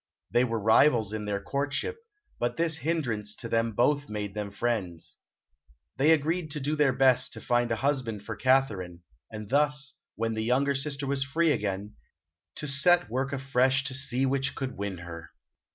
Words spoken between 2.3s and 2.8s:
but this